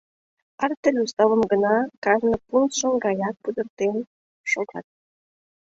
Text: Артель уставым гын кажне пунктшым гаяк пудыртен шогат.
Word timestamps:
Артель 0.63 1.01
уставым 1.03 1.41
гын 1.51 1.61
кажне 2.05 2.35
пунктшым 2.47 2.93
гаяк 3.03 3.35
пудыртен 3.43 3.95
шогат. 4.51 4.85